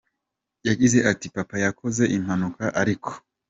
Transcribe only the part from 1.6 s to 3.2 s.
yakoze impanuka ariko.